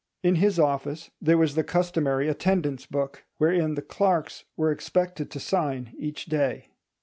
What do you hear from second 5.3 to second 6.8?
sign each day.